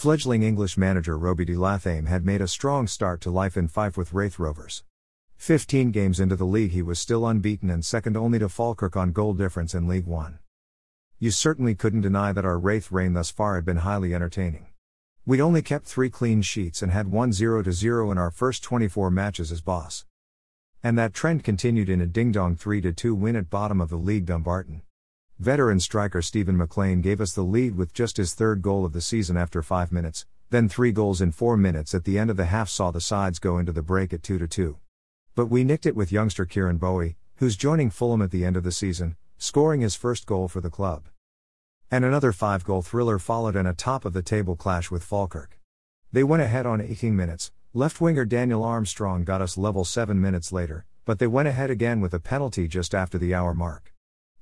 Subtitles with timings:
[0.00, 3.98] Fledgling English manager Roby de Lathame had made a strong start to life in Fife
[3.98, 4.82] with Raith Rovers.
[5.36, 9.12] 15 games into the league, he was still unbeaten and second only to Falkirk on
[9.12, 10.38] goal difference in League One.
[11.18, 14.68] You certainly couldn't deny that our Raith reign thus far had been highly entertaining.
[15.26, 19.10] We'd only kept three clean sheets and had won 0 0 in our first 24
[19.10, 20.06] matches as boss.
[20.82, 23.96] And that trend continued in a ding dong 3 2 win at bottom of the
[23.96, 24.80] league Dumbarton.
[25.40, 29.00] Veteran striker Stephen McLean gave us the lead with just his third goal of the
[29.00, 32.44] season after 5 minutes, then 3 goals in 4 minutes at the end of the
[32.44, 34.76] half saw the sides go into the break at 2 2.
[35.34, 38.64] But we nicked it with youngster Kieran Bowie, who's joining Fulham at the end of
[38.64, 41.04] the season, scoring his first goal for the club.
[41.90, 45.58] And another five goal thriller followed in a top of the table clash with Falkirk.
[46.12, 50.52] They went ahead on 18 minutes, left winger Daniel Armstrong got us level 7 minutes
[50.52, 53.89] later, but they went ahead again with a penalty just after the hour mark.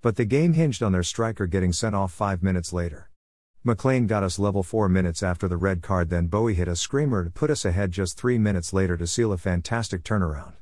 [0.00, 3.10] But the game hinged on their striker getting sent off 5 minutes later.
[3.64, 7.24] McLean got us level 4 minutes after the red card, then Bowie hit a screamer
[7.24, 10.52] to put us ahead just 3 minutes later to seal a fantastic turnaround.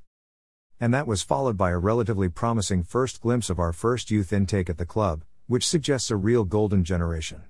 [0.81, 4.71] And that was followed by a relatively promising first glimpse of our first youth intake
[4.71, 7.43] at the club, which suggests a real golden generation.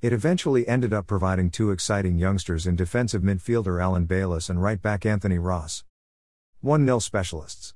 [0.00, 4.80] It eventually ended up providing two exciting youngsters in defensive midfielder Alan Bayliss and right
[4.80, 5.82] back Anthony Ross.
[6.60, 7.74] 1 0 specialists.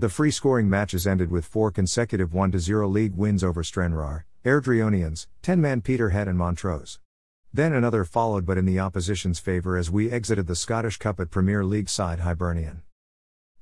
[0.00, 5.26] The free scoring matches ended with four consecutive 1 0 league wins over Stranraer, Airdrieonians,
[5.42, 6.98] 10 man Peterhead, and Montrose.
[7.52, 11.30] Then another followed, but in the opposition's favour as we exited the Scottish Cup at
[11.30, 12.80] Premier League side Hibernian.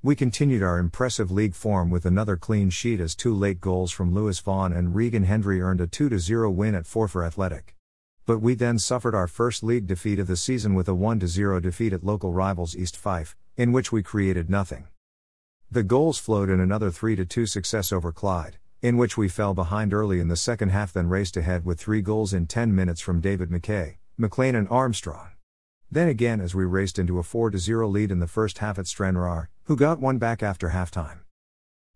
[0.00, 4.14] We continued our impressive league form with another clean sheet as two late goals from
[4.14, 7.74] Lewis Vaughan and Regan Hendry earned a 2 0 win at Forfar Athletic.
[8.26, 11.58] But we then suffered our first league defeat of the season with a 1 0
[11.58, 14.86] defeat at local rivals East Fife, in which we created nothing.
[15.70, 19.92] The goals flowed in another 3 2 success over Clyde, in which we fell behind
[19.92, 23.20] early in the second half, then raced ahead with three goals in 10 minutes from
[23.20, 25.28] David McKay, McLean, and Armstrong.
[25.90, 28.86] Then again as we raced into a 4 0 lead in the first half at
[28.86, 31.18] Stranraer, who got one back after halftime.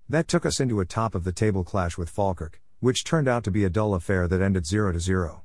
[0.06, 3.42] That took us into a top of the table clash with Falkirk, which turned out
[3.44, 5.44] to be a dull affair that ended 0 0.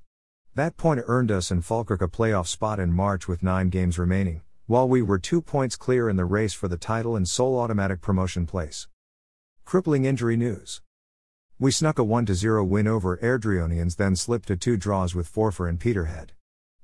[0.53, 4.41] That point earned us and Falkirk a playoff spot in March with nine games remaining,
[4.67, 8.01] while we were two points clear in the race for the title and sole automatic
[8.01, 8.89] promotion place.
[9.63, 10.81] Crippling injury news.
[11.57, 15.69] We snuck a 1 0 win over Airdrieonians, then slipped to two draws with Forfar
[15.69, 16.33] and Peterhead.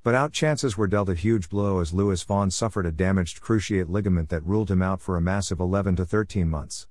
[0.01, 3.89] But out chances were dealt a huge blow as Lewis Vaughan suffered a damaged cruciate
[3.89, 6.87] ligament that ruled him out for a massive 11 to 13 months.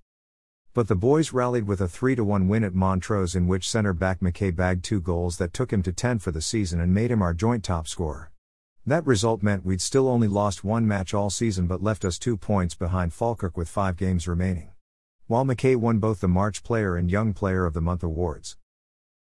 [0.74, 4.20] But the boys rallied with a 3 1 win at Montrose in which centre back
[4.20, 7.22] McKay bagged two goals that took him to 10 for the season and made him
[7.22, 8.30] our joint top scorer.
[8.84, 12.37] That result meant we'd still only lost one match all season but left us two
[12.37, 14.72] points behind Falkirk with five games remaining.
[15.28, 18.56] While McKay won both the March Player and Young Player of the Month awards.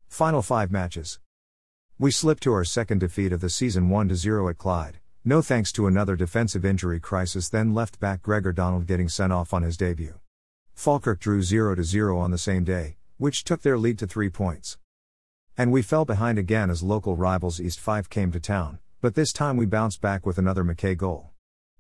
[0.09, 1.21] Final five matches.
[1.99, 5.73] We slipped to our second defeat of the season 1 0 at Clyde, no thanks
[5.73, 9.79] to another defensive injury crisis, then left back Gregor Donald getting sent off on his
[9.79, 10.21] debut.
[10.75, 14.77] Falkirk drew 0 0 on the same day, which took their lead to three points.
[15.57, 19.33] And we fell behind again as local rivals East Fife came to town, but this
[19.33, 21.31] time we bounced back with another McKay goal.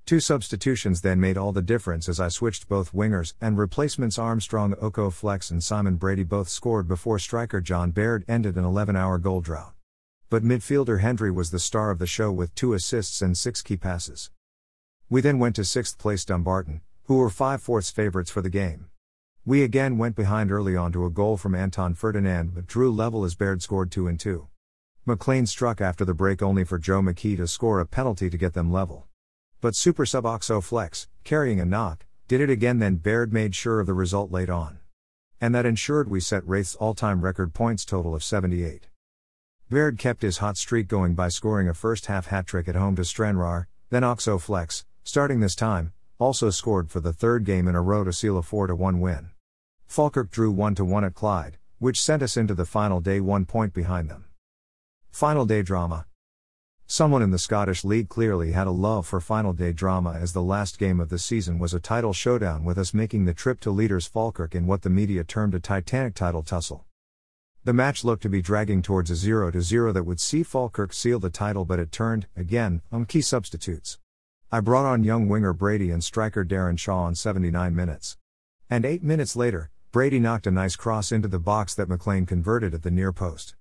[0.06, 4.74] Two substitutions then made all the difference as I switched both wingers and replacements Armstrong
[4.80, 9.18] Oko Flex and Simon Brady both scored before striker John Baird ended an 11 hour
[9.18, 9.74] goal drought.
[10.30, 13.76] But midfielder Hendry was the star of the show with two assists and six key
[13.76, 14.30] passes.
[15.08, 18.86] We then went to sixth place Dumbarton, who were 5 fourths favourites for the game.
[19.44, 23.24] We again went behind early on to a goal from Anton Ferdinand but drew level
[23.24, 24.48] as Baird scored 2 and 2.
[25.08, 28.54] McLean struck after the break only for Joe McKee to score a penalty to get
[28.54, 29.06] them level.
[29.60, 33.78] But super sub Oko Flex, carrying a knock, did it again then Baird made sure
[33.78, 34.80] of the result late on.
[35.40, 38.88] And that ensured we set Raith's all-time record points total of 78.
[39.70, 42.96] Baird kept his hot streak going by scoring a first half hat trick at home
[42.96, 47.76] to Stranraer, then Oko Flex, starting this time, also scored for the third game in
[47.76, 49.30] a row to seal a 4 1 win.
[49.86, 53.72] Falkirk drew 1 1 at Clyde, which sent us into the final day one point
[53.72, 54.25] behind them.
[55.16, 56.04] Final day drama.
[56.86, 60.42] Someone in the Scottish League clearly had a love for final day drama as the
[60.42, 63.70] last game of the season was a title showdown with us making the trip to
[63.70, 66.84] leaders Falkirk in what the media termed a Titanic title tussle.
[67.64, 71.18] The match looked to be dragging towards a 0 0 that would see Falkirk seal
[71.18, 73.98] the title, but it turned, again, on key substitutes.
[74.52, 78.18] I brought on young winger Brady and striker Darren Shaw on 79 minutes.
[78.68, 82.74] And eight minutes later, Brady knocked a nice cross into the box that McLean converted
[82.74, 83.56] at the near post.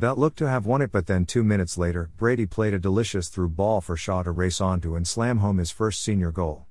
[0.00, 3.28] That looked to have won it, but then two minutes later, Brady played a delicious
[3.28, 6.64] through ball for Shaw to race onto and slam home his first senior goal.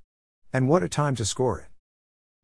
[0.51, 1.67] And what a time to score it!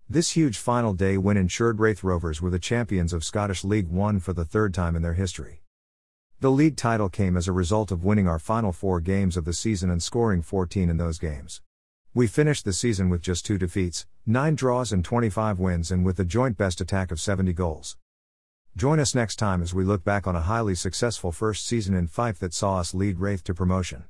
[0.08, 4.20] This huge final day win ensured Raith Rovers were the champions of Scottish League One
[4.20, 5.64] for the third time in their history.
[6.40, 9.54] The league title came as a result of winning our final four games of the
[9.54, 11.64] season and scoring 14 in those games.
[12.14, 16.18] We finished the season with just two defeats, 9 draws, and 25 wins, and with
[16.18, 17.98] the joint best attack of 70 goals.
[18.78, 22.08] Join us next time as we look back on a highly successful first season in
[22.08, 24.04] Fife that saw us lead Raith to promotion.